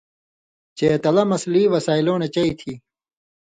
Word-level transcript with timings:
چے 0.77 0.89
تلہ 1.03 1.23
مسئلی 1.31 1.63
وسائلوں 1.73 2.17
نہ 2.21 2.27
چئ 2.35 2.49
تھی۔ 2.59 2.73